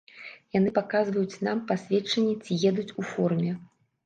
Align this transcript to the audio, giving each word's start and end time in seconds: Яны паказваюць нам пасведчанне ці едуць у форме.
Яны 0.57 0.71
паказваюць 0.77 1.41
нам 1.49 1.61
пасведчанне 1.73 2.33
ці 2.43 2.59
едуць 2.71 2.89
у 2.99 3.07
форме. 3.13 3.53